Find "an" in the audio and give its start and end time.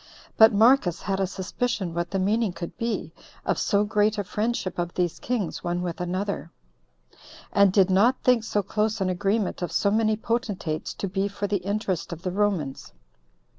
8.99-9.09